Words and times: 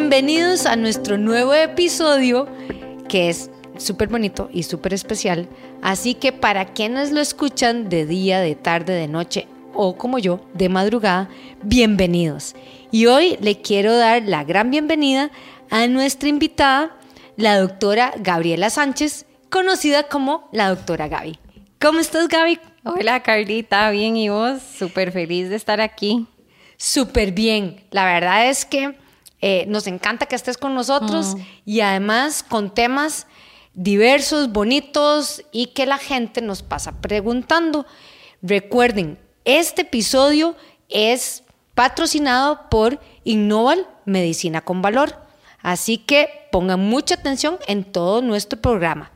Bienvenidos 0.00 0.64
a 0.64 0.76
nuestro 0.76 1.18
nuevo 1.18 1.52
episodio 1.54 2.46
que 3.08 3.30
es 3.30 3.50
súper 3.78 4.06
bonito 4.06 4.48
y 4.52 4.62
súper 4.62 4.94
especial. 4.94 5.48
Así 5.82 6.14
que 6.14 6.30
para 6.30 6.66
quienes 6.66 7.10
lo 7.10 7.20
escuchan 7.20 7.88
de 7.88 8.06
día, 8.06 8.38
de 8.38 8.54
tarde, 8.54 8.92
de 8.92 9.08
noche 9.08 9.48
o 9.74 9.96
como 9.98 10.20
yo, 10.20 10.40
de 10.54 10.68
madrugada, 10.68 11.28
bienvenidos. 11.64 12.54
Y 12.92 13.06
hoy 13.06 13.38
le 13.40 13.60
quiero 13.60 13.96
dar 13.96 14.22
la 14.22 14.44
gran 14.44 14.70
bienvenida 14.70 15.32
a 15.68 15.88
nuestra 15.88 16.28
invitada, 16.28 16.96
la 17.36 17.58
doctora 17.58 18.12
Gabriela 18.18 18.70
Sánchez, 18.70 19.26
conocida 19.50 20.04
como 20.04 20.48
la 20.52 20.68
doctora 20.68 21.08
Gaby. 21.08 21.40
¿Cómo 21.80 21.98
estás, 21.98 22.28
Gaby? 22.28 22.60
Hola, 22.84 23.24
Carlita, 23.24 23.90
bien, 23.90 24.16
¿y 24.16 24.28
vos? 24.28 24.62
Súper 24.62 25.10
feliz 25.10 25.48
de 25.48 25.56
estar 25.56 25.80
aquí. 25.80 26.28
Súper 26.76 27.32
bien. 27.32 27.82
La 27.90 28.04
verdad 28.04 28.48
es 28.48 28.64
que 28.64 28.94
eh, 29.40 29.64
nos 29.68 29.86
encanta 29.86 30.26
que 30.26 30.36
estés 30.36 30.58
con 30.58 30.74
nosotros 30.74 31.34
mm. 31.36 31.40
y 31.64 31.80
además 31.80 32.42
con 32.42 32.74
temas 32.74 33.26
diversos, 33.74 34.50
bonitos 34.50 35.44
y 35.52 35.66
que 35.66 35.86
la 35.86 35.98
gente 35.98 36.40
nos 36.40 36.62
pasa 36.62 37.00
preguntando. 37.00 37.86
Recuerden, 38.42 39.18
este 39.44 39.82
episodio 39.82 40.56
es 40.88 41.44
patrocinado 41.74 42.68
por 42.68 43.00
Innoval 43.22 43.86
Medicina 44.04 44.62
con 44.62 44.82
Valor. 44.82 45.14
Así 45.62 45.98
que 45.98 46.28
pongan 46.50 46.80
mucha 46.80 47.14
atención 47.14 47.58
en 47.66 47.84
todo 47.84 48.22
nuestro 48.22 48.60
programa. 48.60 49.12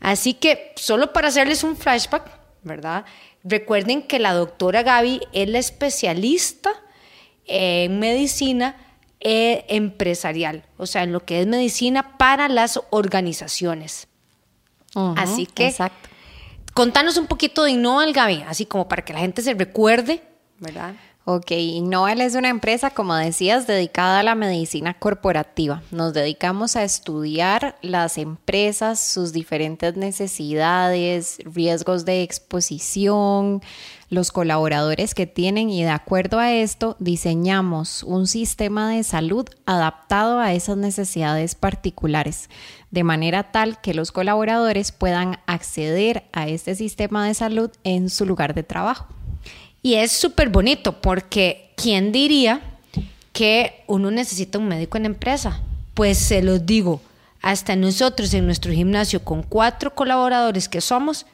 Así 0.00 0.32
que 0.32 0.72
solo 0.76 1.12
para 1.12 1.28
hacerles 1.28 1.62
un 1.62 1.76
flashback, 1.76 2.30
¿verdad? 2.62 3.04
Recuerden 3.44 4.02
que 4.02 4.18
la 4.18 4.32
doctora 4.32 4.82
Gaby 4.82 5.20
es 5.32 5.48
la 5.48 5.58
especialista 5.58 6.70
en 7.46 7.98
medicina 7.98 8.76
empresarial, 9.20 10.64
o 10.76 10.86
sea, 10.86 11.02
en 11.02 11.12
lo 11.12 11.24
que 11.24 11.40
es 11.40 11.46
medicina 11.46 12.16
para 12.16 12.48
las 12.48 12.80
organizaciones. 12.90 14.08
así 14.94 15.46
que, 15.46 15.68
exacto. 15.68 16.08
contanos 16.74 17.16
un 17.16 17.26
poquito 17.26 17.64
de 17.64 17.72
Innoval, 17.72 18.12
Gaby, 18.12 18.44
así 18.48 18.66
como 18.66 18.88
para 18.88 19.04
que 19.04 19.12
la 19.12 19.20
gente 19.20 19.42
se 19.42 19.54
recuerde, 19.54 20.22
¿verdad? 20.58 20.94
Ok, 21.26 21.50
Innoval 21.50 22.22
es 22.22 22.34
una 22.34 22.48
empresa, 22.48 22.90
como 22.90 23.14
decías, 23.14 23.66
dedicada 23.66 24.20
a 24.20 24.22
la 24.22 24.34
medicina 24.34 24.94
corporativa. 24.94 25.82
Nos 25.90 26.14
dedicamos 26.14 26.76
a 26.76 26.82
estudiar 26.82 27.76
las 27.82 28.16
empresas, 28.16 28.98
sus 28.98 29.32
diferentes 29.32 29.96
necesidades, 29.96 31.38
riesgos 31.44 32.06
de 32.06 32.22
exposición, 32.22 33.62
los 34.10 34.32
colaboradores 34.32 35.14
que 35.14 35.26
tienen 35.26 35.70
y 35.70 35.84
de 35.84 35.90
acuerdo 35.90 36.40
a 36.40 36.52
esto 36.52 36.96
diseñamos 36.98 38.02
un 38.02 38.26
sistema 38.26 38.90
de 38.90 39.04
salud 39.04 39.46
adaptado 39.66 40.40
a 40.40 40.52
esas 40.52 40.76
necesidades 40.76 41.54
particulares, 41.54 42.50
de 42.90 43.04
manera 43.04 43.52
tal 43.52 43.80
que 43.80 43.94
los 43.94 44.10
colaboradores 44.10 44.90
puedan 44.90 45.38
acceder 45.46 46.24
a 46.32 46.48
este 46.48 46.74
sistema 46.74 47.26
de 47.26 47.34
salud 47.34 47.70
en 47.84 48.10
su 48.10 48.26
lugar 48.26 48.52
de 48.54 48.64
trabajo. 48.64 49.06
Y 49.80 49.94
es 49.94 50.10
súper 50.12 50.50
bonito 50.50 51.00
porque 51.00 51.72
¿quién 51.76 52.10
diría 52.10 52.60
que 53.32 53.84
uno 53.86 54.10
necesita 54.10 54.58
un 54.58 54.68
médico 54.68 54.98
en 54.98 55.06
empresa? 55.06 55.62
Pues 55.94 56.18
se 56.18 56.42
los 56.42 56.66
digo, 56.66 57.00
hasta 57.42 57.76
nosotros 57.76 58.34
en 58.34 58.44
nuestro 58.44 58.72
gimnasio 58.72 59.24
con 59.24 59.44
cuatro 59.44 59.94
colaboradores 59.94 60.68
que 60.68 60.80
somos, 60.80 61.26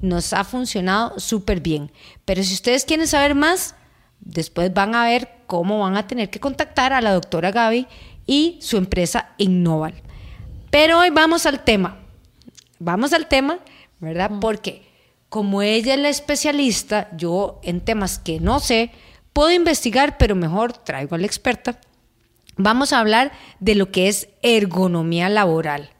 nos 0.00 0.32
ha 0.32 0.44
funcionado 0.44 1.18
súper 1.18 1.60
bien. 1.60 1.92
Pero 2.24 2.42
si 2.42 2.54
ustedes 2.54 2.84
quieren 2.84 3.06
saber 3.06 3.34
más, 3.34 3.74
después 4.20 4.72
van 4.72 4.94
a 4.94 5.04
ver 5.04 5.28
cómo 5.46 5.80
van 5.80 5.96
a 5.96 6.06
tener 6.06 6.30
que 6.30 6.40
contactar 6.40 6.92
a 6.92 7.00
la 7.00 7.12
doctora 7.12 7.50
Gaby 7.50 7.86
y 8.26 8.58
su 8.60 8.76
empresa 8.76 9.30
Innoval. 9.38 9.94
Pero 10.70 11.00
hoy 11.00 11.10
vamos 11.10 11.46
al 11.46 11.64
tema. 11.64 11.98
Vamos 12.78 13.12
al 13.12 13.26
tema, 13.26 13.58
¿verdad? 14.00 14.30
Porque 14.40 14.86
como 15.28 15.62
ella 15.62 15.94
es 15.94 16.00
la 16.00 16.08
especialista, 16.08 17.08
yo 17.16 17.60
en 17.62 17.80
temas 17.80 18.18
que 18.18 18.40
no 18.40 18.60
sé, 18.60 18.92
puedo 19.32 19.50
investigar, 19.50 20.16
pero 20.18 20.34
mejor 20.34 20.72
traigo 20.72 21.14
a 21.14 21.18
la 21.18 21.26
experta. 21.26 21.80
Vamos 22.56 22.92
a 22.92 23.00
hablar 23.00 23.32
de 23.60 23.74
lo 23.74 23.90
que 23.90 24.08
es 24.08 24.28
ergonomía 24.42 25.28
laboral. 25.28 25.90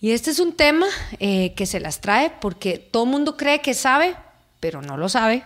Y 0.00 0.12
este 0.12 0.30
es 0.30 0.38
un 0.38 0.52
tema 0.52 0.86
eh, 1.18 1.54
que 1.54 1.66
se 1.66 1.80
las 1.80 2.00
trae 2.00 2.30
porque 2.40 2.78
todo 2.78 3.04
el 3.04 3.10
mundo 3.10 3.36
cree 3.36 3.60
que 3.60 3.74
sabe, 3.74 4.16
pero 4.60 4.82
no 4.82 4.96
lo 4.96 5.08
sabe. 5.08 5.44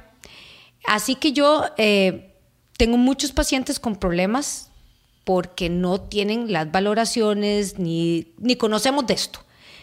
Así 0.86 1.14
que 1.14 1.32
yo 1.32 1.64
eh, 1.76 2.34
tengo 2.76 2.96
muchos 2.96 3.32
pacientes 3.32 3.78
con 3.78 3.96
problemas 3.96 4.70
porque 5.24 5.68
no 5.68 6.00
tienen 6.00 6.52
las 6.52 6.72
valoraciones 6.72 7.78
ni, 7.78 8.32
ni 8.38 8.56
conocemos 8.56 9.06
de 9.06 9.14
esto. 9.14 9.40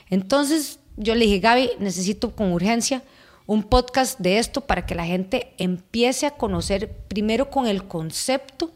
Entonces 0.10 0.80
yo 0.98 1.16
le 1.16 1.26
dije, 1.26 1.40
Gaby, 1.40 1.72
necesito 1.80 2.36
con 2.36 2.52
urgencia 2.52 3.04
un 3.48 3.64
podcast 3.64 4.20
de 4.20 4.40
esto 4.40 4.62
para 4.62 4.86
que 4.86 4.96
la 4.96 5.06
gente 5.06 5.54
empiece 5.58 6.26
a 6.26 6.32
conocer 6.32 6.92
primero 7.08 7.50
con 7.50 7.68
el 7.68 7.86
concepto 7.86 8.72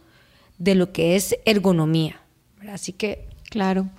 de 0.57 0.75
lo 0.75 0.91
que 0.91 1.15
es 1.15 1.35
ergonomía. 1.45 2.21
Así 2.71 2.93
que... 2.93 3.27
Claro. 3.49 3.89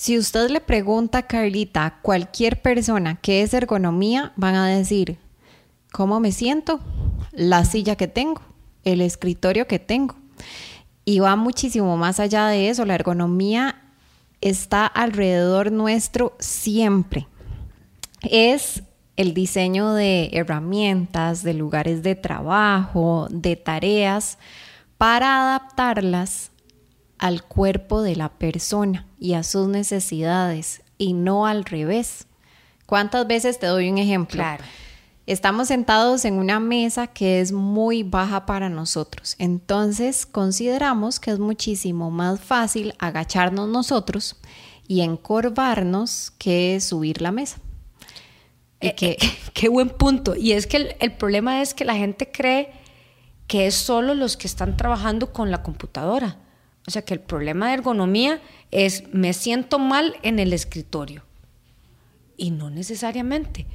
Si 0.00 0.16
usted 0.16 0.48
le 0.48 0.60
pregunta 0.60 1.18
a 1.18 1.26
Carlita, 1.26 1.84
a 1.84 2.00
cualquier 2.00 2.62
persona 2.62 3.16
qué 3.16 3.42
es 3.42 3.52
ergonomía, 3.52 4.32
van 4.36 4.54
a 4.54 4.68
decir, 4.68 5.18
¿cómo 5.90 6.20
me 6.20 6.30
siento? 6.30 6.78
La 7.32 7.64
silla 7.64 7.96
que 7.96 8.06
tengo, 8.06 8.40
el 8.84 9.00
escritorio 9.00 9.66
que 9.66 9.80
tengo. 9.80 10.14
Y 11.04 11.18
va 11.18 11.34
muchísimo 11.34 11.96
más 11.96 12.20
allá 12.20 12.46
de 12.46 12.68
eso. 12.68 12.84
La 12.84 12.94
ergonomía 12.94 13.82
está 14.40 14.86
alrededor 14.86 15.72
nuestro 15.72 16.36
siempre 16.38 17.26
es 18.22 18.84
el 19.16 19.34
diseño 19.34 19.94
de 19.94 20.30
herramientas, 20.32 21.42
de 21.42 21.54
lugares 21.54 22.04
de 22.04 22.14
trabajo, 22.14 23.26
de 23.30 23.56
tareas, 23.56 24.38
para 24.96 25.42
adaptarlas 25.42 26.52
al 27.18 27.42
cuerpo 27.42 28.02
de 28.02 28.16
la 28.16 28.28
persona 28.28 29.06
y 29.18 29.34
a 29.34 29.42
sus 29.42 29.68
necesidades 29.68 30.82
y 30.98 31.12
no 31.12 31.46
al 31.46 31.64
revés. 31.64 32.26
¿Cuántas 32.86 33.26
veces 33.26 33.58
te 33.58 33.66
doy 33.66 33.90
un 33.90 33.98
ejemplo? 33.98 34.42
Estamos 35.26 35.68
sentados 35.68 36.24
en 36.24 36.34
una 36.34 36.58
mesa 36.58 37.06
que 37.06 37.40
es 37.40 37.52
muy 37.52 38.02
baja 38.02 38.46
para 38.46 38.70
nosotros. 38.70 39.36
Entonces 39.38 40.24
consideramos 40.24 41.20
que 41.20 41.30
es 41.30 41.38
muchísimo 41.38 42.10
más 42.10 42.40
fácil 42.40 42.94
agacharnos 42.98 43.68
nosotros 43.68 44.36
y 44.86 45.02
encorvarnos 45.02 46.30
que 46.38 46.80
subir 46.80 47.20
la 47.20 47.30
mesa. 47.30 47.58
Eh, 48.80 49.18
qué, 49.52 49.68
buen 49.68 49.90
punto. 49.90 50.34
Y 50.34 50.52
es 50.52 50.66
que 50.66 50.96
el, 50.98 51.12
problema 51.12 51.60
es 51.62 51.74
que 51.74 51.84
la 51.84 51.94
gente 51.94 52.30
cree 52.30 52.72
que 53.46 53.66
es 53.66 53.74
solo 53.74 54.14
los 54.14 54.36
que 54.36 54.46
están 54.46 54.76
trabajando 54.76 55.32
con 55.32 55.50
la 55.50 55.62
computadora. 55.62 56.38
O 56.88 56.90
sea 56.90 57.02
que 57.02 57.12
el 57.12 57.20
problema 57.20 57.68
de 57.68 57.74
ergonomía 57.74 58.40
es 58.70 59.04
me 59.12 59.34
siento 59.34 59.78
mal 59.78 60.16
en 60.22 60.38
el 60.38 60.54
escritorio. 60.54 61.22
Y 62.38 62.50
no 62.50 62.70
necesariamente. 62.70 63.66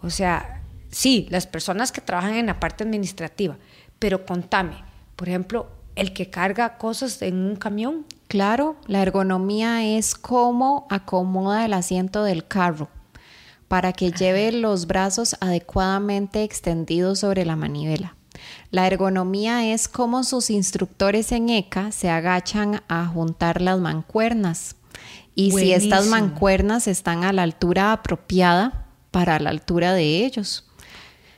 O 0.00 0.10
sea, 0.10 0.62
sí, 0.88 1.26
las 1.28 1.48
personas 1.48 1.90
que 1.90 2.00
trabajan 2.00 2.36
en 2.36 2.46
la 2.46 2.60
parte 2.60 2.84
administrativa, 2.84 3.56
pero 3.98 4.24
contame, 4.24 4.76
por 5.16 5.28
ejemplo, 5.28 5.72
el 5.96 6.12
que 6.12 6.30
carga 6.30 6.78
cosas 6.78 7.20
en 7.22 7.34
un 7.34 7.56
camión. 7.56 8.06
Claro, 8.28 8.76
la 8.86 9.02
ergonomía 9.02 9.84
es 9.84 10.14
cómo 10.14 10.86
acomoda 10.88 11.64
el 11.64 11.72
asiento 11.72 12.22
del 12.22 12.46
carro 12.46 12.90
para 13.66 13.92
que 13.92 14.12
lleve 14.12 14.52
los 14.52 14.86
brazos 14.86 15.34
adecuadamente 15.40 16.44
extendidos 16.44 17.18
sobre 17.18 17.44
la 17.44 17.56
manivela. 17.56 18.14
La 18.70 18.86
ergonomía 18.86 19.72
es 19.72 19.88
como 19.88 20.24
sus 20.24 20.50
instructores 20.50 21.32
en 21.32 21.50
ECA 21.50 21.92
se 21.92 22.08
agachan 22.08 22.82
a 22.88 23.06
juntar 23.06 23.60
las 23.60 23.78
mancuernas 23.78 24.76
y 25.34 25.50
si 25.52 25.72
estas 25.72 26.06
mancuernas 26.06 26.86
están 26.86 27.24
a 27.24 27.32
la 27.32 27.42
altura 27.42 27.92
apropiada 27.92 28.86
para 29.10 29.38
la 29.38 29.50
altura 29.50 29.94
de 29.94 30.24
ellos. 30.24 30.66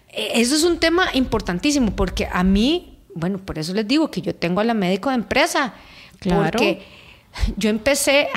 E, 0.09 0.41
eso 0.41 0.55
es 0.55 0.65
un 0.65 0.79
tema 0.79 1.09
importantísimo 1.15 1.95
porque 1.95 2.29
a 2.31 2.43
mí, 2.43 2.99
bueno, 3.15 3.39
por 3.39 3.59
eso 3.59 3.75
les 3.75 3.87
digo 3.87 4.11
que 4.11 4.21
yo 4.21 4.35
tengo 4.35 4.61
a 4.61 4.65
la 4.65 4.75
médico 4.75 5.11
de 5.11 5.17
empresa. 5.17 5.75
Claro. 6.19 6.43
Porque 6.43 6.83
yo 7.57 7.71
empecé, 7.71 8.29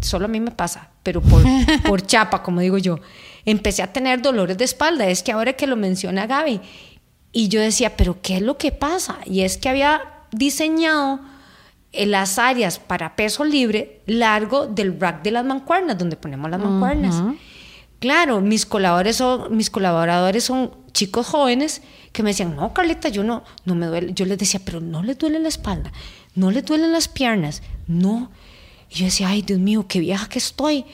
solo 0.00 0.26
a 0.26 0.28
mí 0.28 0.40
me 0.40 0.50
pasa, 0.50 0.90
pero 1.02 1.20
por, 1.20 1.42
por 1.86 2.02
chapa, 2.06 2.42
como 2.42 2.60
digo 2.60 2.78
yo, 2.78 2.98
empecé 3.44 3.82
a 3.82 3.92
tener 3.92 4.22
dolores 4.22 4.58
de 4.58 4.64
espalda. 4.64 5.06
Es 5.08 5.22
que 5.22 5.32
ahora 5.32 5.54
que 5.54 5.66
lo 5.66 5.76
menciona 5.76 6.26
Gaby, 6.26 6.60
y 7.34 7.48
yo 7.48 7.60
decía, 7.60 7.96
pero 7.96 8.22
¿qué 8.22 8.36
es 8.36 8.42
lo 8.42 8.56
que 8.56 8.70
pasa? 8.70 9.18
Y 9.26 9.40
es 9.40 9.58
que 9.58 9.68
había 9.68 10.02
diseñado 10.30 11.20
eh, 11.92 12.06
las 12.06 12.38
áreas 12.38 12.78
para 12.78 13.16
peso 13.16 13.44
libre 13.44 14.00
largo 14.06 14.68
del 14.68 14.98
rack 15.00 15.22
de 15.22 15.32
las 15.32 15.44
mancuernas, 15.44 15.98
donde 15.98 16.16
ponemos 16.16 16.48
las 16.48 16.60
mancuernas. 16.60 17.22
Claro, 17.98 18.40
mis 18.40 18.64
colaboradores 18.64 19.16
son, 19.16 19.56
mis 19.56 19.68
colaboradores 19.68 20.44
son 20.44 20.70
chicos 20.92 21.26
jóvenes 21.26 21.82
que 22.12 22.22
me 22.22 22.30
decían, 22.30 22.54
no, 22.54 22.72
Carlita, 22.72 23.08
yo 23.08 23.24
no, 23.24 23.42
no 23.64 23.74
me 23.74 23.86
duele. 23.86 24.14
Yo 24.14 24.26
les 24.26 24.38
decía, 24.38 24.60
pero 24.64 24.80
no 24.80 25.02
le 25.02 25.16
duele 25.16 25.40
la 25.40 25.48
espalda, 25.48 25.90
no 26.36 26.52
le 26.52 26.62
duelen 26.62 26.92
las 26.92 27.08
piernas, 27.08 27.62
no. 27.88 28.30
Y 28.90 28.94
yo 28.94 29.06
decía, 29.06 29.28
ay, 29.30 29.42
Dios 29.42 29.58
mío, 29.58 29.86
qué 29.88 29.98
vieja 29.98 30.28
que 30.28 30.38
estoy. 30.38 30.84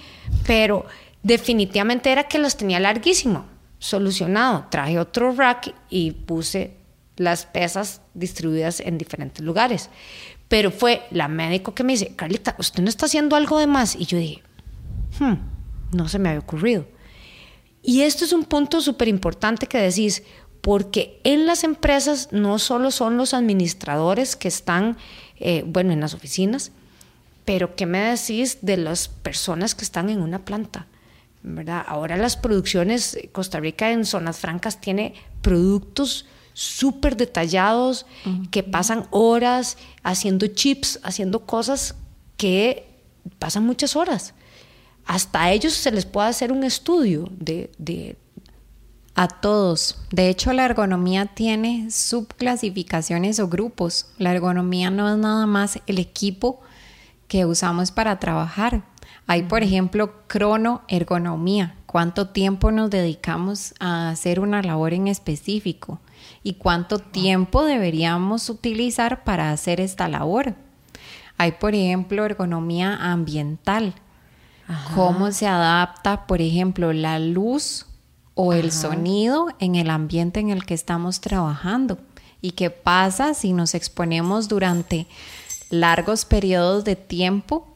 Pero 0.47 0.87
definitivamente 1.23 2.11
era 2.11 2.25
que 2.25 2.39
los 2.39 2.57
tenía 2.57 2.81
larguísimo, 2.81 3.45
solucionado. 3.81 4.67
Traje 4.71 5.01
otro 5.01 5.33
rack 5.33 5.75
y 5.89 6.13
puse 6.13 6.77
las 7.17 7.47
pesas 7.47 8.03
distribuidas 8.15 8.79
en 8.79 8.97
diferentes 8.97 9.45
lugares. 9.45 9.91
Pero 10.47 10.71
fue 10.71 11.03
la 11.11 11.27
médico 11.27 11.75
que 11.75 11.83
me 11.83 11.95
dice, 11.95 12.15
Carlita, 12.15 12.55
usted 12.59 12.83
no 12.83 12.89
está 12.89 13.07
haciendo 13.07 13.35
algo 13.35 13.59
de 13.59 13.67
más. 13.67 13.97
Y 13.97 14.07
yo 14.07 14.19
dije, 14.19 14.43
hmm, 15.19 15.97
no 15.97 16.09
se 16.09 16.21
me 16.21 16.29
había 16.29 16.41
ocurrido. 16.41 16.87
Y 17.83 18.03
esto 18.03 18.25
es 18.25 18.33
un 18.33 18.45
punto 18.45 18.81
súper 18.81 19.09
importante 19.09 19.67
que 19.67 19.79
decís, 19.79 20.23
porque 20.61 21.21
en 21.25 21.47
las 21.47 21.65
empresas 21.65 22.29
no 22.33 22.59
solo 22.59 22.91
son 22.91 23.17
los 23.17 23.33
administradores 23.33 24.37
que 24.37 24.49
están, 24.49 24.99
eh, 25.39 25.65
bueno, 25.67 25.93
en 25.93 26.01
las 26.01 26.15
oficinas, 26.15 26.73
pero 27.45 27.75
¿qué 27.77 27.87
me 27.87 27.99
decís 27.99 28.59
de 28.61 28.77
las 28.77 29.09
personas 29.09 29.75
que 29.75 29.85
están 29.85 30.11
en 30.11 30.21
una 30.21 30.45
planta? 30.45 30.87
¿Verdad? 31.43 31.85
Ahora 31.87 32.17
las 32.17 32.37
producciones, 32.37 33.19
Costa 33.33 33.61
Rica 33.61 33.91
en 33.91 34.05
zonas 34.05 34.39
francas 34.39 34.81
tiene 34.81 35.15
productos 35.43 36.27
súper 36.53 37.17
detallados 37.17 38.07
que 38.51 38.63
pasan 38.63 39.07
horas 39.11 39.79
haciendo 40.03 40.47
chips, 40.49 41.01
haciendo 41.03 41.47
cosas 41.47 41.95
que 42.37 42.87
pasan 43.39 43.65
muchas 43.65 43.97
horas. 43.97 44.35
Hasta 45.07 45.45
a 45.45 45.53
ellos 45.53 45.73
se 45.73 45.91
les 45.91 46.05
puede 46.05 46.29
hacer 46.29 46.53
un 46.53 46.65
estudio 46.65 47.29
de, 47.33 47.71
de 47.79 48.17
a 49.15 49.29
todos. 49.29 49.99
De 50.11 50.29
hecho, 50.29 50.53
la 50.53 50.65
ergonomía 50.65 51.27
tiene 51.27 51.91
subclasificaciones 51.91 53.41
o 53.41 53.49
grupos. 53.49 54.07
La 54.19 54.33
ergonomía 54.33 54.91
no 54.91 55.13
es 55.13 55.19
nada 55.19 55.47
más 55.47 55.81
el 55.87 55.99
equipo 55.99 56.61
que 57.29 57.45
usamos 57.45 57.91
para 57.91 58.19
trabajar. 58.19 58.85
Hay, 59.31 59.45
por 59.45 59.63
ejemplo, 59.63 60.27
cronoergonomía, 60.27 61.77
cuánto 61.87 62.31
tiempo 62.31 62.73
nos 62.73 62.91
dedicamos 62.91 63.75
a 63.79 64.11
hacer 64.11 64.41
una 64.41 64.61
labor 64.61 64.93
en 64.93 65.07
específico 65.07 66.01
y 66.43 66.55
cuánto 66.55 66.99
tiempo 66.99 67.65
deberíamos 67.65 68.51
utilizar 68.51 69.23
para 69.23 69.53
hacer 69.53 69.81
esta 69.81 70.09
labor. 70.09 70.57
Hay, 71.39 71.53
por 71.53 71.77
ejemplo, 71.77 72.25
ergonomía 72.25 72.97
ambiental, 72.97 73.95
cómo 74.97 75.31
se 75.31 75.47
adapta, 75.47 76.27
por 76.27 76.41
ejemplo, 76.41 76.93
la 76.93 77.21
luz 77.21 77.87
o 78.35 78.53
el 78.53 78.73
sonido 78.73 79.47
en 79.61 79.77
el 79.77 79.91
ambiente 79.91 80.41
en 80.41 80.51
el 80.51 80.67
que 80.67 80.75
estamos 80.75 81.21
trabajando 81.21 82.01
y 82.43 82.51
qué 82.51 82.71
pasa 82.71 83.35
si 83.35 83.53
nos 83.53 83.77
exponemos 83.77 84.49
durante 84.49 85.07
largos 85.71 86.25
periodos 86.25 86.83
de 86.83 86.97
tiempo 86.97 87.70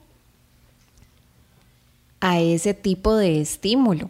a 2.25 2.41
ese 2.41 2.73
tipo 2.73 3.17
de 3.17 3.43
estímulo. 3.43 4.09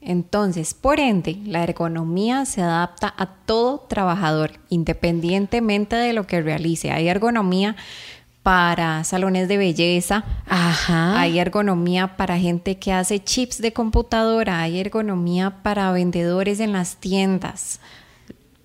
Entonces, 0.00 0.74
por 0.74 0.98
ende, 0.98 1.38
la 1.44 1.62
ergonomía 1.62 2.44
se 2.44 2.62
adapta 2.62 3.14
a 3.16 3.26
todo 3.26 3.78
trabajador, 3.88 4.54
independientemente 4.70 5.94
de 5.94 6.12
lo 6.14 6.26
que 6.26 6.42
realice. 6.42 6.90
Hay 6.90 7.06
ergonomía 7.06 7.76
para 8.42 9.04
salones 9.04 9.46
de 9.46 9.56
belleza, 9.56 10.24
hay 10.48 11.38
ergonomía 11.38 12.16
para 12.16 12.40
gente 12.40 12.76
que 12.78 12.92
hace 12.92 13.22
chips 13.22 13.62
de 13.62 13.72
computadora, 13.72 14.60
hay 14.60 14.80
ergonomía 14.80 15.62
para 15.62 15.92
vendedores 15.92 16.58
en 16.58 16.72
las 16.72 16.96
tiendas. 16.96 17.78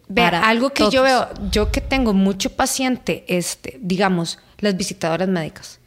Vea, 0.07 0.49
algo 0.49 0.71
que 0.71 0.89
yo 0.89 1.03
veo, 1.03 1.27
yo 1.51 1.71
que 1.71 1.81
tengo 1.81 2.13
mucho 2.13 2.49
paciente, 2.49 3.23
este, 3.27 3.77
digamos, 3.79 4.39
las 4.57 4.75
visitadoras 4.75 5.27
médicas, 5.27 5.79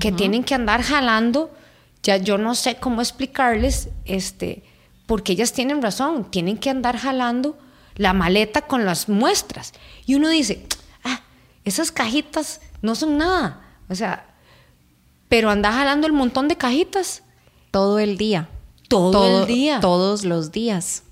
que 0.00 0.10
tienen 0.10 0.42
que 0.42 0.56
andar 0.56 0.82
jalando, 0.82 1.52
ya 2.06 2.18
yo 2.18 2.38
no 2.38 2.54
sé 2.54 2.76
cómo 2.76 3.00
explicarles, 3.00 3.88
este, 4.04 4.62
porque 5.06 5.32
ellas 5.32 5.52
tienen 5.52 5.82
razón, 5.82 6.30
tienen 6.30 6.56
que 6.56 6.70
andar 6.70 6.96
jalando 6.96 7.58
la 7.96 8.12
maleta 8.12 8.62
con 8.62 8.84
las 8.84 9.08
muestras. 9.08 9.72
Y 10.06 10.14
uno 10.14 10.28
dice, 10.28 10.64
ah, 11.02 11.22
esas 11.64 11.90
cajitas 11.90 12.60
no 12.80 12.94
son 12.94 13.18
nada. 13.18 13.60
O 13.88 13.96
sea, 13.96 14.24
pero 15.28 15.50
anda 15.50 15.72
jalando 15.72 16.06
el 16.06 16.12
montón 16.12 16.46
de 16.46 16.56
cajitas. 16.56 17.24
Todo 17.72 17.98
el 17.98 18.16
día. 18.16 18.48
Todo 18.88 19.40
el 19.40 19.46
día. 19.48 19.80
Todos 19.80 20.24
los 20.24 20.52
días 20.52 21.02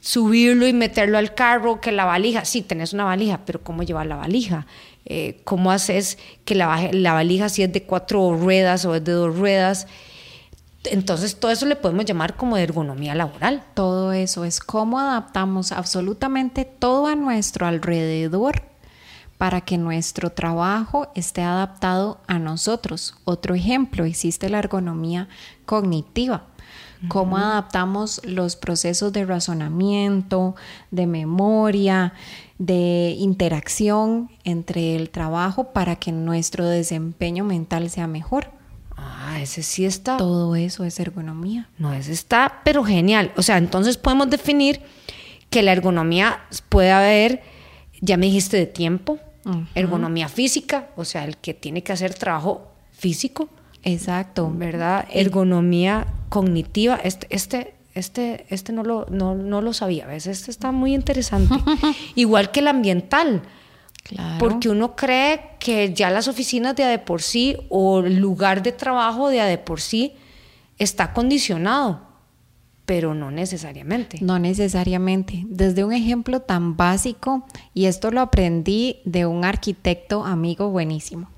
subirlo 0.00 0.66
y 0.66 0.72
meterlo 0.72 1.16
al 1.16 1.32
carro, 1.32 1.80
que 1.80 1.92
la 1.92 2.04
valija, 2.04 2.44
sí, 2.44 2.62
tenés 2.62 2.92
una 2.92 3.04
valija, 3.04 3.42
pero 3.46 3.62
¿cómo 3.62 3.84
llevar 3.84 4.06
la 4.06 4.16
valija? 4.16 4.66
Eh, 5.04 5.40
¿Cómo 5.44 5.70
haces 5.70 6.18
que 6.44 6.56
la, 6.56 6.88
la 6.90 7.12
valija 7.12 7.48
si 7.48 7.62
es 7.62 7.72
de 7.72 7.84
cuatro 7.84 8.36
ruedas 8.36 8.84
o 8.84 8.96
es 8.96 9.04
de 9.04 9.12
dos 9.12 9.38
ruedas? 9.38 9.86
Entonces 10.84 11.36
todo 11.36 11.50
eso 11.50 11.66
le 11.66 11.76
podemos 11.76 12.04
llamar 12.04 12.36
como 12.36 12.56
ergonomía 12.56 13.14
laboral. 13.14 13.62
Todo 13.74 14.12
eso 14.12 14.44
es 14.44 14.60
cómo 14.60 14.98
adaptamos 14.98 15.72
absolutamente 15.72 16.64
todo 16.64 17.06
a 17.06 17.14
nuestro 17.14 17.66
alrededor 17.66 18.62
para 19.38 19.60
que 19.60 19.78
nuestro 19.78 20.30
trabajo 20.30 21.08
esté 21.14 21.42
adaptado 21.42 22.20
a 22.26 22.38
nosotros. 22.38 23.14
Otro 23.24 23.54
ejemplo, 23.54 24.04
existe 24.04 24.48
la 24.48 24.58
ergonomía 24.58 25.28
cognitiva 25.66 26.46
cómo 27.08 27.36
adaptamos 27.36 28.20
los 28.24 28.56
procesos 28.56 29.12
de 29.12 29.24
razonamiento, 29.24 30.54
de 30.90 31.06
memoria, 31.06 32.12
de 32.58 33.14
interacción 33.18 34.30
entre 34.44 34.96
el 34.96 35.10
trabajo 35.10 35.72
para 35.72 35.96
que 35.96 36.12
nuestro 36.12 36.66
desempeño 36.66 37.44
mental 37.44 37.90
sea 37.90 38.06
mejor. 38.06 38.50
Ah, 39.32 39.40
ese 39.40 39.62
sí 39.62 39.86
está. 39.86 40.18
Todo 40.18 40.54
eso 40.56 40.84
es 40.84 41.00
ergonomía. 41.00 41.68
No, 41.78 41.92
ese 41.94 42.12
está, 42.12 42.60
pero 42.64 42.84
genial. 42.84 43.32
O 43.36 43.42
sea, 43.42 43.56
entonces 43.56 43.96
podemos 43.96 44.28
definir 44.28 44.80
que 45.48 45.62
la 45.62 45.72
ergonomía 45.72 46.40
puede 46.68 46.90
haber, 46.90 47.42
ya 48.00 48.16
me 48.18 48.26
dijiste 48.26 48.58
de 48.58 48.66
tiempo, 48.66 49.18
ergonomía 49.74 50.28
física, 50.28 50.88
o 50.96 51.04
sea, 51.04 51.24
el 51.24 51.36
que 51.38 51.54
tiene 51.54 51.82
que 51.82 51.92
hacer 51.92 52.14
trabajo 52.14 52.72
físico. 52.92 53.48
Exacto. 53.84 54.50
¿Verdad? 54.54 55.06
Ergonomía 55.10 56.06
cognitiva. 56.28 57.00
Este, 57.02 57.26
este, 57.30 57.74
este, 57.94 58.44
este 58.50 58.72
no, 58.72 58.82
lo, 58.82 59.06
no, 59.10 59.34
no 59.34 59.62
lo 59.62 59.72
sabía. 59.72 60.06
¿ves? 60.06 60.26
Este 60.26 60.50
está 60.50 60.72
muy 60.72 60.94
interesante. 60.94 61.54
Igual 62.14 62.50
que 62.50 62.60
el 62.60 62.68
ambiental. 62.68 63.42
Claro. 64.14 64.38
Porque 64.38 64.68
uno 64.68 64.94
cree 64.96 65.52
que 65.58 65.92
ya 65.94 66.10
las 66.10 66.28
oficinas 66.28 66.76
de 66.76 66.84
a 66.84 66.88
de 66.88 66.98
por 66.98 67.22
sí 67.22 67.56
o 67.68 68.00
el 68.00 68.18
lugar 68.18 68.62
de 68.62 68.72
trabajo 68.72 69.28
de 69.28 69.40
a 69.40 69.46
de 69.46 69.58
por 69.58 69.80
sí 69.80 70.14
está 70.78 71.12
condicionado, 71.12 72.02
pero 72.84 73.14
no 73.14 73.30
necesariamente. 73.30 74.18
No 74.20 74.38
necesariamente. 74.38 75.44
Desde 75.46 75.84
un 75.84 75.92
ejemplo 75.92 76.40
tan 76.40 76.76
básico, 76.76 77.46
y 77.74 77.86
esto 77.86 78.10
lo 78.10 78.20
aprendí 78.20 78.98
de 79.04 79.26
un 79.26 79.44
arquitecto 79.44 80.24
amigo 80.24 80.70
buenísimo, 80.70 81.28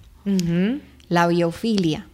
la 1.08 1.26
biofilia. 1.26 2.08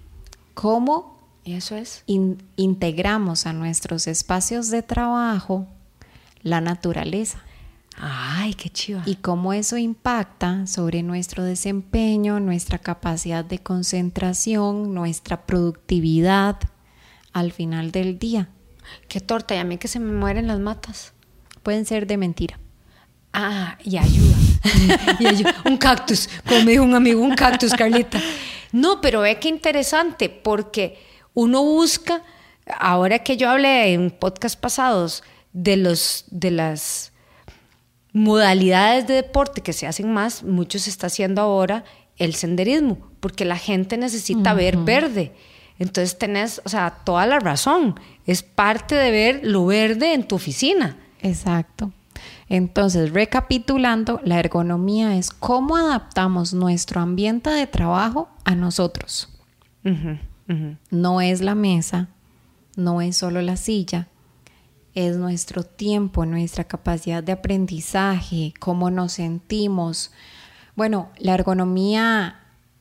¿Cómo 0.55 1.21
eso 1.45 1.77
es. 1.77 2.05
integramos 2.07 3.47
a 3.47 3.53
nuestros 3.53 4.07
espacios 4.07 4.71
de 4.71 4.83
trabajo 4.83 5.67
la 6.43 6.61
naturaleza. 6.61 7.43
Ay, 7.97 8.55
qué 8.55 8.71
chiva. 8.71 9.03
Y 9.05 9.17
cómo 9.17 9.53
eso 9.53 9.77
impacta 9.77 10.67
sobre 10.67 11.03
nuestro 11.03 11.45
desempeño, 11.45 12.41
nuestra 12.41 12.79
capacidad 12.79 13.45
de 13.45 13.59
concentración, 13.59 14.95
nuestra 14.95 15.47
productividad 15.47 16.57
al 17.33 17.53
final 17.53 17.91
del 17.91 18.19
día. 18.19 18.49
Qué 19.09 19.21
torta, 19.21 19.55
y 19.55 19.59
a 19.59 19.65
mí 19.65 19.79
que 19.79 19.89
se 19.89 20.01
me 20.01 20.13
mueren 20.13 20.47
las 20.47 20.59
matas. 20.59 21.13
Pueden 21.63 21.85
ser 21.85 22.07
de 22.07 22.17
mentira. 22.17 22.59
Ah, 23.33 23.79
y 23.85 23.97
ayuda. 23.99 24.37
y 25.21 25.27
ayuda. 25.27 25.55
Un 25.65 25.77
cactus, 25.77 26.29
como 26.49 26.65
me 26.65 26.73
dijo 26.73 26.83
un 26.83 26.95
amigo, 26.95 27.21
un 27.21 27.35
cactus, 27.35 27.73
Carlita. 27.75 28.21
No, 28.73 29.01
pero 29.01 29.21
ve 29.21 29.39
qué 29.39 29.49
interesante, 29.49 30.29
porque 30.29 30.99
uno 31.35 31.63
busca, 31.63 32.23
ahora 32.79 33.21
que 33.21 33.37
yo 33.37 33.51
hablé 33.51 33.93
en 33.93 34.11
podcast 34.11 34.59
pasados 34.59 35.23
de, 35.53 35.77
los, 35.77 36.25
de 36.31 36.51
las 36.51 37.13
modalidades 38.13 39.07
de 39.07 39.15
deporte 39.15 39.61
que 39.61 39.73
se 39.73 39.87
hacen 39.87 40.13
más, 40.13 40.43
mucho 40.43 40.79
se 40.79 40.91
está 40.91 41.07
haciendo 41.07 41.41
ahora 41.43 41.85
el 42.17 42.35
senderismo, 42.35 42.99
porque 43.21 43.45
la 43.45 43.57
gente 43.57 43.97
necesita 43.97 44.55
ver 44.55 44.77
verde. 44.77 45.33
Entonces 45.79 46.19
tenés, 46.19 46.61
o 46.65 46.69
sea, 46.69 46.91
toda 47.05 47.27
la 47.27 47.39
razón. 47.39 47.99
Es 48.27 48.43
parte 48.43 48.95
de 48.95 49.11
ver 49.11 49.41
lo 49.43 49.65
verde 49.65 50.13
en 50.13 50.29
tu 50.29 50.37
oficina. 50.37 50.99
Exacto. 51.23 51.93
Entonces, 52.51 53.13
recapitulando, 53.13 54.21
la 54.25 54.39
ergonomía 54.39 55.17
es 55.17 55.31
cómo 55.31 55.77
adaptamos 55.77 56.53
nuestro 56.53 57.01
ambiente 57.01 57.49
de 57.49 57.67
trabajo 57.67 58.29
a 58.45 58.55
nosotros. 58.55 59.29
No 60.91 61.21
es 61.21 61.41
la 61.41 61.55
mesa, 61.55 62.09
no 62.77 63.01
es 63.01 63.17
solo 63.17 63.41
la 63.41 63.57
silla, 63.57 64.09
es 64.95 65.17
nuestro 65.17 65.63
tiempo, 65.63 66.27
nuestra 66.27 66.65
capacidad 66.65 67.23
de 67.23 67.33
aprendizaje, 67.33 68.53
cómo 68.59 68.91
nos 68.91 69.13
sentimos. 69.13 70.11
Bueno, 70.75 71.11
la 71.19 71.35
ergonomía 71.35 72.41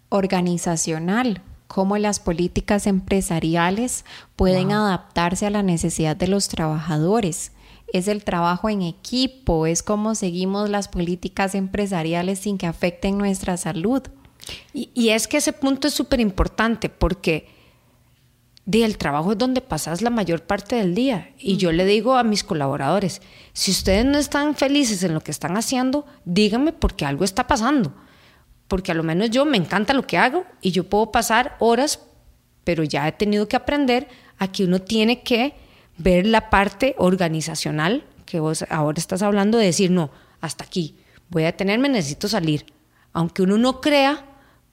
organizacional, 0.10 1.42
cómo 1.68 1.98
las 1.98 2.20
políticas 2.20 2.88
empresariales 2.88 4.06
pueden 4.36 4.72
adaptarse 4.72 5.46
a 5.46 5.52
la 5.52 5.62
necesidad 5.62 6.16
de 6.16 6.28
los 6.28 6.48
trabajadores. 6.48 7.52
Es 7.94 8.08
el 8.08 8.24
trabajo 8.24 8.70
en 8.70 8.82
equipo, 8.82 9.68
es 9.68 9.84
cómo 9.84 10.16
seguimos 10.16 10.70
las 10.70 10.88
políticas 10.88 11.56
empresariales 11.56 12.40
sin 12.40 12.58
que 12.58 12.68
afecten 12.68 13.18
nuestra 13.18 13.58
salud. 13.58 14.02
Y, 14.74 14.90
y 14.96 15.10
es 15.10 15.28
que 15.28 15.38
ese 15.38 15.54
punto 15.54 15.88
es 15.88 15.94
súper 15.94 16.20
importante 16.20 16.90
porque 16.90 17.59
el 18.72 18.98
trabajo 18.98 19.32
es 19.32 19.38
donde 19.38 19.62
pasas 19.62 20.02
la 20.02 20.10
mayor 20.10 20.44
parte 20.44 20.76
del 20.76 20.94
día. 20.94 21.32
Y 21.38 21.58
yo 21.58 21.72
le 21.72 21.86
digo 21.86 22.16
a 22.16 22.24
mis 22.24 22.44
colaboradores, 22.44 23.22
si 23.54 23.72
ustedes 23.72 24.06
no 24.06 24.18
están 24.18 24.56
felices 24.56 25.04
en 25.04 25.14
lo 25.14 25.22
que 25.22 25.32
están 25.32 25.58
haciendo, 25.58 26.06
díganme 26.26 26.72
porque 26.74 27.06
algo 27.06 27.24
está 27.24 27.48
pasando. 27.48 27.94
Porque 28.68 28.92
a 28.92 28.96
lo 28.96 29.04
menos 29.04 29.32
yo 29.32 29.46
me 29.46 29.58
encanta 29.58 29.94
lo 29.94 30.06
que 30.06 30.18
hago 30.18 30.46
y 30.62 30.72
yo 30.72 30.84
puedo 30.84 31.12
pasar 31.12 31.56
horas, 31.60 32.00
pero 32.64 32.84
ya 32.84 33.08
he 33.08 33.12
tenido 33.12 33.48
que 33.48 33.56
aprender 33.56 34.08
a 34.38 34.52
que 34.52 34.66
uno 34.66 34.80
tiene 34.80 35.24
que 35.24 35.56
ver 35.98 36.28
la 36.28 36.50
parte 36.50 36.96
organizacional, 36.98 38.04
que 38.26 38.40
vos 38.40 38.64
ahora 38.70 39.00
estás 39.00 39.22
hablando 39.22 39.58
de 39.58 39.66
decir, 39.66 39.90
no, 39.90 40.12
hasta 40.42 40.64
aquí, 40.64 40.96
voy 41.30 41.44
a 41.44 41.48
detenerme, 41.48 41.90
necesito 41.90 42.28
salir. 42.28 42.66
Aunque 43.12 43.42
uno 43.42 43.58
no 43.58 43.82
crea, 43.82 44.26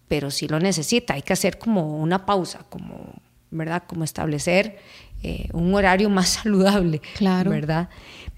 pero 0.09 0.31
sí 0.31 0.47
lo 0.47 0.61
necesita, 0.61 1.15
hay 1.15 1.23
que 1.23 1.33
hacer 1.33 1.59
como 1.59 1.97
una 1.99 2.27
pausa, 2.27 2.65
como 2.69 3.15
¿verdad? 3.51 3.85
Como 3.87 4.05
establecer 4.05 4.79
eh, 5.23 5.49
un 5.53 5.75
horario 5.75 6.11
más 6.11 6.29
saludable, 6.43 7.01
claro. 7.17 7.51
¿verdad? 7.51 7.89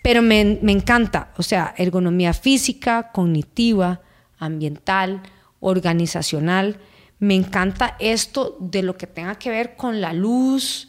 Pero 0.02 0.22
me, 0.22 0.58
me, 0.62 0.72
encanta, 0.72 1.32
o 1.36 1.42
sea, 1.42 1.74
ergonomía 1.76 2.32
física, 2.32 3.10
cognitiva, 3.12 4.00
ambiental, 4.38 5.22
organizacional. 5.60 6.78
Me 7.18 7.34
encanta 7.34 7.96
esto 7.98 8.56
de 8.60 8.82
lo 8.82 8.96
que 8.96 9.06
tenga 9.06 9.34
que 9.34 9.50
ver 9.50 9.76
con 9.76 10.00
la 10.00 10.12
luz, 10.12 10.88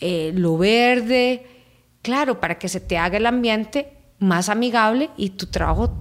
eh, 0.00 0.32
lo 0.34 0.56
verde, 0.56 1.46
claro, 2.02 2.40
para 2.40 2.58
que 2.58 2.68
se 2.68 2.80
te 2.80 2.96
haga 2.96 3.18
el 3.18 3.26
ambiente 3.26 3.92
más 4.18 4.48
amigable 4.48 5.10
y 5.16 5.30
tu 5.30 5.46
trabajo, 5.46 5.94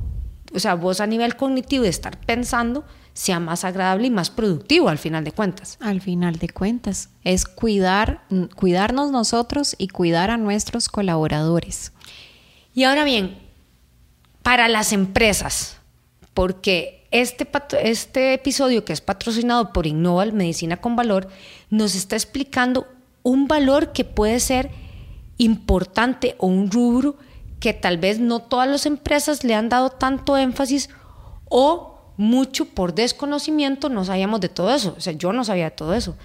o 0.53 0.59
sea, 0.59 0.75
vos 0.75 1.01
a 1.01 1.07
nivel 1.07 1.35
cognitivo 1.35 1.83
de 1.83 1.89
estar 1.89 2.19
pensando, 2.19 2.85
sea 3.17 3.39
más 3.39 3.63
agradable 3.63 4.05
y 4.05 4.11
más 4.11 4.29
productivo 4.29 4.89
al 4.89 4.99
final 4.99 5.23
de 5.23 5.31
cuentas. 5.31 5.79
Al 5.81 6.01
final 6.01 6.37
de 6.37 6.49
cuentas, 6.49 7.09
es 7.23 7.45
cuidar, 7.45 8.21
cuidarnos 8.55 9.09
nosotros 9.09 9.75
y 9.79 9.87
cuidar 9.87 10.29
a 10.29 10.37
nuestros 10.37 10.87
colaboradores. 10.87 11.93
Y 12.75 12.83
ahora 12.83 13.03
bien, 13.05 13.39
para 14.43 14.67
las 14.67 14.93
empresas, 14.93 15.77
porque 16.35 17.07
este, 17.09 17.49
este 17.81 18.35
episodio 18.35 18.85
que 18.85 18.93
es 18.93 19.01
patrocinado 19.01 19.73
por 19.73 19.87
Innoval 19.87 20.33
Medicina 20.33 20.77
con 20.77 20.95
Valor 20.95 21.27
nos 21.71 21.95
está 21.95 22.15
explicando 22.15 22.85
un 23.23 23.47
valor 23.47 23.93
que 23.93 24.05
puede 24.05 24.39
ser 24.39 24.69
importante 25.39 26.35
o 26.37 26.45
un 26.45 26.69
rubro 26.69 27.15
que 27.59 27.73
tal 27.73 27.97
vez 27.97 28.19
no 28.19 28.43
todas 28.43 28.69
las 28.69 28.85
empresas 28.85 29.43
le 29.43 29.55
han 29.55 29.69
dado 29.69 29.89
tanto 29.89 30.37
énfasis 30.37 30.91
o 31.49 31.96
mucho 32.17 32.65
por 32.65 32.93
desconocimiento 32.93 33.89
no 33.89 34.03
sabíamos 34.03 34.41
de 34.41 34.49
todo 34.49 34.73
eso. 34.73 34.95
O 34.97 35.01
sea, 35.01 35.13
yo 35.13 35.31
no 35.31 35.43
sabía 35.43 35.65
de 35.65 35.71
todo 35.71 35.93
eso. 35.93 36.17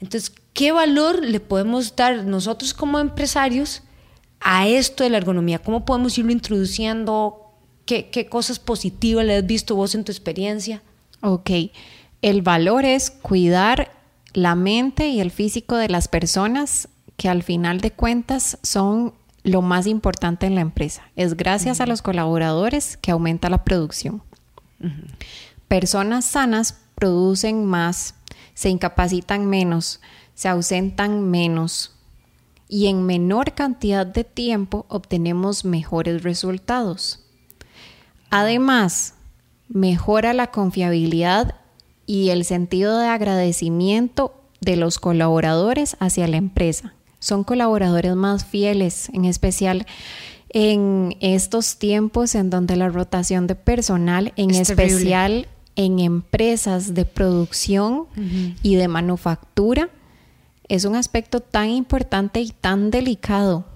Entonces, 0.00 0.32
¿qué 0.52 0.72
valor 0.72 1.24
le 1.24 1.40
podemos 1.40 1.96
dar 1.96 2.24
nosotros 2.24 2.72
como 2.72 2.98
empresarios 2.98 3.82
a 4.40 4.68
esto 4.68 5.04
de 5.04 5.10
la 5.10 5.18
ergonomía? 5.18 5.58
¿Cómo 5.58 5.84
podemos 5.84 6.16
irlo 6.18 6.32
introduciendo? 6.32 7.52
¿Qué, 7.84 8.08
qué 8.10 8.28
cosas 8.28 8.58
positivas 8.58 9.24
le 9.24 9.36
has 9.36 9.46
visto 9.46 9.74
vos 9.74 9.94
en 9.94 10.04
tu 10.04 10.12
experiencia? 10.12 10.82
Ok, 11.22 11.50
el 12.22 12.42
valor 12.42 12.84
es 12.84 13.10
cuidar 13.10 13.90
la 14.32 14.54
mente 14.54 15.08
y 15.08 15.20
el 15.20 15.30
físico 15.30 15.76
de 15.76 15.88
las 15.88 16.08
personas 16.08 16.88
que 17.16 17.28
al 17.28 17.42
final 17.42 17.80
de 17.80 17.90
cuentas 17.90 18.58
son 18.62 19.14
lo 19.42 19.62
más 19.62 19.86
importante 19.86 20.46
en 20.46 20.54
la 20.56 20.60
empresa. 20.60 21.02
Es 21.16 21.36
gracias 21.36 21.80
a 21.80 21.86
los 21.86 22.02
colaboradores 22.02 22.96
que 22.96 23.12
aumenta 23.12 23.48
la 23.48 23.64
producción. 23.64 24.22
Personas 25.68 26.24
sanas 26.24 26.78
producen 26.94 27.64
más, 27.64 28.14
se 28.54 28.70
incapacitan 28.70 29.46
menos, 29.46 30.00
se 30.34 30.48
ausentan 30.48 31.30
menos 31.30 31.92
y 32.68 32.86
en 32.86 33.04
menor 33.04 33.54
cantidad 33.54 34.06
de 34.06 34.24
tiempo 34.24 34.86
obtenemos 34.88 35.64
mejores 35.64 36.22
resultados. 36.22 37.24
Además, 38.30 39.14
mejora 39.68 40.32
la 40.32 40.48
confiabilidad 40.48 41.56
y 42.06 42.30
el 42.30 42.44
sentido 42.44 42.98
de 42.98 43.08
agradecimiento 43.08 44.40
de 44.60 44.76
los 44.76 44.98
colaboradores 44.98 45.96
hacia 46.00 46.28
la 46.28 46.36
empresa. 46.36 46.94
Son 47.18 47.44
colaboradores 47.44 48.14
más 48.14 48.44
fieles, 48.44 49.08
en 49.12 49.24
especial 49.24 49.86
en 50.58 51.18
estos 51.20 51.76
tiempos 51.76 52.34
en 52.34 52.48
donde 52.48 52.76
la 52.76 52.88
rotación 52.88 53.46
de 53.46 53.54
personal, 53.54 54.32
en 54.36 54.52
especial 54.52 55.48
en 55.74 55.98
empresas 55.98 56.94
de 56.94 57.04
producción 57.04 58.06
y 58.62 58.76
de 58.76 58.88
manufactura, 58.88 59.90
es 60.66 60.86
un 60.86 60.96
aspecto 60.96 61.40
tan 61.40 61.68
importante 61.68 62.40
y 62.40 62.52
tan 62.52 62.90
delicado. 62.90 63.66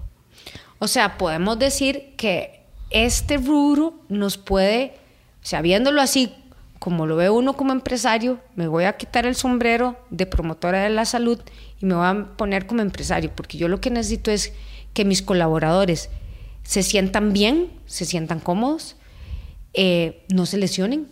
O 0.79 0.87
sea, 0.87 1.19
podemos 1.19 1.59
decir 1.59 2.15
que 2.17 2.63
este 2.89 3.37
rubro 3.37 3.93
nos 4.09 4.39
puede, 4.39 4.95
o 5.43 5.45
sea, 5.45 5.61
viéndolo 5.61 6.01
así, 6.01 6.33
como 6.79 7.05
lo 7.05 7.15
ve 7.15 7.29
uno 7.29 7.55
como 7.55 7.73
empresario, 7.73 8.39
me 8.55 8.67
voy 8.67 8.85
a 8.85 8.97
quitar 8.97 9.27
el 9.27 9.35
sombrero 9.35 9.99
de 10.09 10.25
promotora 10.25 10.81
de 10.81 10.89
la 10.89 11.05
salud 11.05 11.39
y 11.79 11.85
me 11.85 11.93
voy 11.93 12.07
a 12.07 12.25
poner 12.37 12.65
como 12.65 12.81
empresario, 12.81 13.31
porque 13.35 13.59
yo 13.59 13.67
lo 13.67 13.79
que 13.79 13.91
necesito 13.91 14.31
es 14.31 14.51
que 14.95 15.05
mis 15.05 15.21
colaboradores 15.21 16.09
se 16.63 16.83
sientan 16.83 17.33
bien, 17.33 17.71
se 17.85 18.05
sientan 18.05 18.39
cómodos, 18.39 18.95
eh, 19.73 20.25
no 20.29 20.45
se 20.45 20.57
lesionen, 20.57 21.07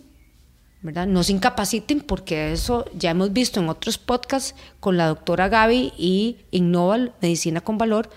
¿verdad? 0.81 1.07
No 1.07 1.23
se 1.23 1.33
incapaciten, 1.33 2.01
porque 2.01 2.51
eso 2.51 2.85
ya 2.97 3.11
hemos 3.11 3.33
visto 3.33 3.59
en 3.59 3.69
otros 3.69 3.97
podcasts 3.97 4.55
con 4.79 4.97
la 4.97 5.07
doctora 5.07 5.49
Gaby 5.49 5.93
y 5.97 6.37
Innoval 6.51 7.13
Medicina 7.21 7.61
con 7.61 7.77
Valor, 7.77 8.09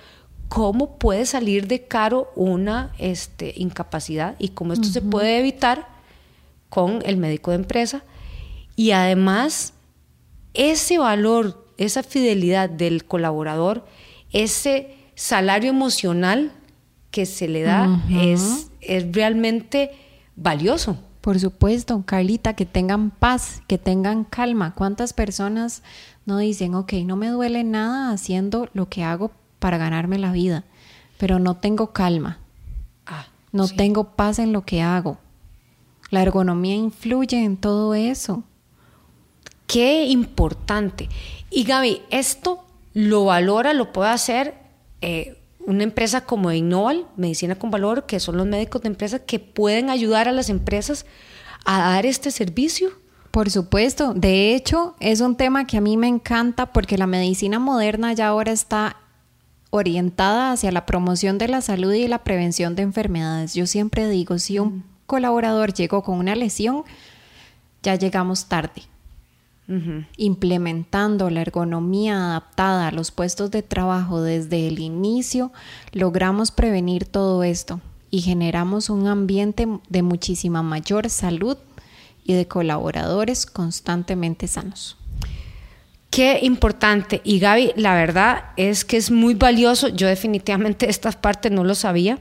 cómo 0.48 0.98
puede 0.98 1.26
salir 1.26 1.66
de 1.66 1.84
caro 1.84 2.30
una 2.36 2.92
este, 2.98 3.54
incapacidad 3.56 4.36
y 4.38 4.48
cómo 4.48 4.74
esto 4.74 4.88
se 4.88 5.00
puede 5.00 5.38
evitar 5.38 5.88
con 6.68 7.00
el 7.04 7.16
médico 7.16 7.50
de 7.50 7.56
empresa. 7.56 8.04
Y 8.76 8.90
además, 8.90 9.74
ese 10.54 10.98
valor, 10.98 11.66
esa 11.78 12.02
fidelidad 12.02 12.68
del 12.68 13.04
colaborador, 13.04 13.86
ese 14.30 14.94
salario 15.14 15.70
emocional 15.70 16.52
que 17.12 17.26
se 17.26 17.46
le 17.46 17.62
da 17.62 18.02
es, 18.10 18.70
es 18.80 19.12
realmente 19.12 19.92
valioso. 20.34 20.98
Por 21.20 21.38
supuesto, 21.38 22.02
Carlita, 22.04 22.54
que 22.54 22.66
tengan 22.66 23.10
paz, 23.10 23.62
que 23.68 23.78
tengan 23.78 24.24
calma. 24.24 24.74
¿Cuántas 24.74 25.12
personas 25.12 25.84
no 26.26 26.38
dicen, 26.38 26.74
ok, 26.74 26.94
no 27.04 27.14
me 27.14 27.28
duele 27.28 27.62
nada 27.62 28.10
haciendo 28.10 28.68
lo 28.72 28.88
que 28.88 29.04
hago 29.04 29.30
para 29.60 29.78
ganarme 29.78 30.18
la 30.18 30.32
vida, 30.32 30.64
pero 31.18 31.38
no 31.38 31.54
tengo 31.54 31.92
calma? 31.92 32.38
Ah, 33.06 33.26
no 33.52 33.68
tengo 33.68 34.16
paz 34.16 34.40
en 34.40 34.52
lo 34.52 34.64
que 34.64 34.82
hago. 34.82 35.18
La 36.10 36.22
ergonomía 36.22 36.74
influye 36.74 37.44
en 37.44 37.56
todo 37.56 37.94
eso. 37.94 38.42
Qué 39.66 40.06
importante. 40.06 41.08
Y 41.50 41.64
Gaby, 41.64 42.02
esto 42.10 42.64
lo 42.94 43.26
valora, 43.26 43.74
lo 43.74 43.92
puede 43.92 44.10
hacer 44.10 44.54
eh, 45.02 45.41
una 45.72 45.84
empresa 45.84 46.24
como 46.24 46.52
Innoval, 46.52 47.06
Medicina 47.16 47.56
con 47.56 47.70
Valor, 47.70 48.06
que 48.06 48.20
son 48.20 48.36
los 48.36 48.46
médicos 48.46 48.82
de 48.82 48.88
empresa 48.88 49.18
que 49.18 49.38
pueden 49.38 49.90
ayudar 49.90 50.28
a 50.28 50.32
las 50.32 50.48
empresas 50.48 51.06
a 51.64 51.78
dar 51.78 52.06
este 52.06 52.30
servicio? 52.30 52.90
Por 53.30 53.50
supuesto, 53.50 54.12
de 54.14 54.54
hecho 54.54 54.94
es 55.00 55.20
un 55.20 55.36
tema 55.36 55.66
que 55.66 55.78
a 55.78 55.80
mí 55.80 55.96
me 55.96 56.08
encanta 56.08 56.72
porque 56.72 56.98
la 56.98 57.06
medicina 57.06 57.58
moderna 57.58 58.12
ya 58.12 58.28
ahora 58.28 58.52
está 58.52 58.96
orientada 59.70 60.52
hacia 60.52 60.70
la 60.70 60.84
promoción 60.84 61.38
de 61.38 61.48
la 61.48 61.62
salud 61.62 61.92
y 61.92 62.06
la 62.06 62.24
prevención 62.24 62.76
de 62.76 62.82
enfermedades. 62.82 63.54
Yo 63.54 63.66
siempre 63.66 64.08
digo, 64.08 64.38
si 64.38 64.58
un 64.58 64.84
colaborador 65.06 65.72
llegó 65.72 66.02
con 66.02 66.18
una 66.18 66.36
lesión, 66.36 66.84
ya 67.82 67.94
llegamos 67.94 68.46
tarde 68.46 68.82
implementando 70.16 71.30
la 71.30 71.40
ergonomía 71.40 72.16
adaptada 72.16 72.88
a 72.88 72.92
los 72.92 73.10
puestos 73.10 73.50
de 73.50 73.62
trabajo 73.62 74.20
desde 74.20 74.68
el 74.68 74.80
inicio, 74.80 75.52
logramos 75.92 76.50
prevenir 76.50 77.06
todo 77.06 77.42
esto 77.42 77.80
y 78.10 78.20
generamos 78.20 78.90
un 78.90 79.06
ambiente 79.06 79.66
de 79.88 80.02
muchísima 80.02 80.62
mayor 80.62 81.08
salud 81.08 81.56
y 82.24 82.34
de 82.34 82.46
colaboradores 82.46 83.46
constantemente 83.46 84.46
sanos. 84.46 84.96
Qué 86.10 86.40
importante. 86.42 87.22
Y 87.24 87.38
Gaby, 87.38 87.72
la 87.76 87.94
verdad 87.94 88.44
es 88.58 88.84
que 88.84 88.98
es 88.98 89.10
muy 89.10 89.32
valioso. 89.32 89.88
Yo 89.88 90.06
definitivamente 90.06 90.90
esta 90.90 91.10
parte 91.10 91.48
no 91.48 91.64
lo 91.64 91.74
sabía, 91.74 92.18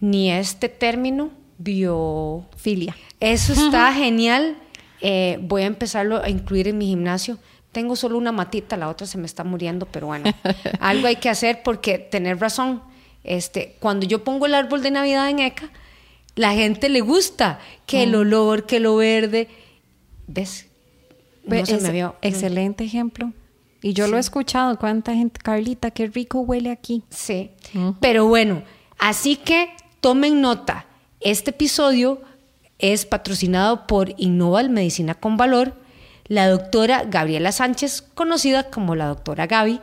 ni 0.00 0.30
este 0.30 0.68
término 0.68 1.30
biofilia. 1.56 2.94
Eso 3.20 3.54
está 3.54 3.92
genial 3.94 4.58
Eh, 5.04 5.38
voy 5.42 5.62
a 5.62 5.66
empezarlo 5.66 6.22
a 6.22 6.30
incluir 6.30 6.68
en 6.68 6.78
mi 6.78 6.86
gimnasio. 6.86 7.38
Tengo 7.72 7.96
solo 7.96 8.16
una 8.16 8.30
matita, 8.30 8.76
la 8.76 8.88
otra 8.88 9.06
se 9.06 9.18
me 9.18 9.26
está 9.26 9.42
muriendo, 9.42 9.86
pero 9.86 10.06
bueno, 10.06 10.32
algo 10.80 11.08
hay 11.08 11.16
que 11.16 11.28
hacer 11.28 11.62
porque 11.64 11.98
tener 11.98 12.38
razón. 12.38 12.82
Este, 13.24 13.76
cuando 13.80 14.06
yo 14.06 14.22
pongo 14.22 14.46
el 14.46 14.54
árbol 14.54 14.82
de 14.82 14.92
Navidad 14.92 15.28
en 15.28 15.40
ECA, 15.40 15.70
la 16.36 16.52
gente 16.52 16.88
le 16.88 17.00
gusta 17.00 17.58
que 17.84 18.04
el 18.04 18.14
olor, 18.14 18.64
que 18.64 18.78
lo 18.78 18.96
verde. 18.96 19.48
¿Ves? 20.28 20.66
No 21.44 21.66
se 21.66 21.78
me 21.78 21.90
vio. 21.90 22.14
Excelente 22.22 22.84
ejemplo. 22.84 23.32
Y 23.82 23.94
yo 23.94 24.06
lo 24.06 24.16
he 24.16 24.20
escuchado. 24.20 24.78
¿Cuánta 24.78 25.14
gente, 25.14 25.40
Carlita, 25.42 25.90
qué 25.90 26.06
rico 26.06 26.40
huele 26.40 26.70
aquí? 26.70 27.02
Sí. 27.10 27.50
Pero 28.00 28.26
bueno, 28.26 28.62
así 28.98 29.36
que 29.36 29.70
tomen 30.00 30.40
nota. 30.40 30.86
Este 31.20 31.50
episodio 31.50 32.22
es 32.82 33.06
patrocinado 33.06 33.86
por 33.86 34.12
Innoval 34.18 34.68
Medicina 34.68 35.14
con 35.14 35.38
Valor, 35.38 35.80
la 36.26 36.48
doctora 36.48 37.04
Gabriela 37.04 37.52
Sánchez, 37.52 38.02
conocida 38.02 38.68
como 38.70 38.94
la 38.94 39.06
doctora 39.06 39.46
Gaby. 39.46 39.80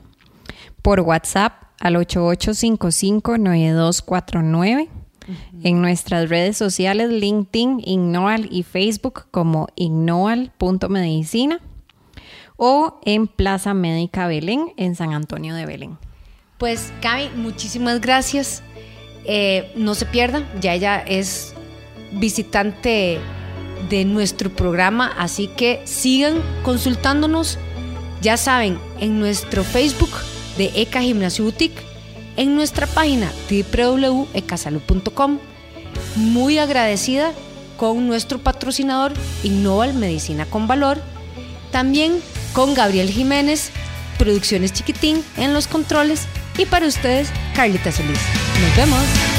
por 0.82 1.00
WhatsApp 1.00 1.54
al 1.80 1.96
8855-9249, 1.96 4.88
en 5.62 5.80
nuestras 5.80 6.28
redes 6.28 6.58
sociales 6.58 7.08
LinkedIn, 7.10 7.80
Innoal 7.84 8.48
y 8.50 8.64
Facebook 8.64 9.26
como 9.30 9.68
innoal.medicina 9.76 11.60
o 12.62 13.00
en 13.06 13.26
Plaza 13.26 13.72
Médica 13.72 14.26
Belén 14.26 14.74
en 14.76 14.94
San 14.94 15.14
Antonio 15.14 15.54
de 15.54 15.64
Belén. 15.64 15.96
Pues 16.58 16.92
Gaby, 17.00 17.30
muchísimas 17.34 18.02
gracias. 18.02 18.62
Eh, 19.24 19.72
no 19.76 19.94
se 19.94 20.04
pierda, 20.04 20.46
ya 20.60 20.74
ella 20.74 20.98
es 20.98 21.54
visitante 22.12 23.18
de 23.88 24.04
nuestro 24.04 24.50
programa, 24.50 25.10
así 25.18 25.46
que 25.46 25.80
sigan 25.84 26.42
consultándonos, 26.62 27.58
ya 28.20 28.36
saben, 28.36 28.78
en 28.98 29.18
nuestro 29.18 29.64
Facebook 29.64 30.10
de 30.58 30.70
ECA 30.74 31.00
Gimnasio 31.00 31.44
Boutique, 31.44 31.82
en 32.36 32.54
nuestra 32.56 32.86
página 32.86 33.32
www.ecasalud.com. 33.48 35.38
Muy 36.16 36.58
agradecida 36.58 37.32
con 37.78 38.06
nuestro 38.06 38.38
patrocinador 38.38 39.14
Innoval 39.44 39.94
Medicina 39.94 40.44
con 40.44 40.68
Valor, 40.68 41.00
también 41.70 42.20
con 42.52 42.74
Gabriel 42.74 43.10
Jiménez, 43.10 43.70
Producciones 44.18 44.72
Chiquitín 44.72 45.24
en 45.36 45.54
los 45.54 45.66
controles 45.66 46.26
y 46.58 46.66
para 46.66 46.86
ustedes, 46.86 47.28
Carlita 47.54 47.90
Solís. 47.92 48.18
Nos 48.60 48.76
vemos. 48.76 49.29